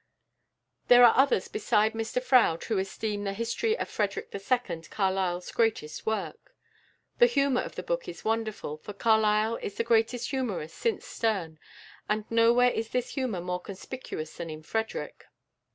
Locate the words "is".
8.07-8.25, 9.57-9.75, 12.71-12.89